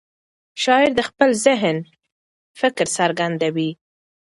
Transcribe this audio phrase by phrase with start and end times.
[0.63, 1.77] شاعر د خپل ذهن
[2.59, 3.69] فکر څرګندوي.